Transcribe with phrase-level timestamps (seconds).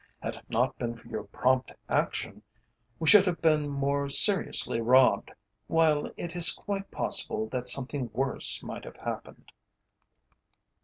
[0.19, 2.41] Had it not been for your prompt action,
[2.97, 5.29] we should have been more seriously robbed,
[5.67, 9.51] while it is quite possible that something worse might have happened."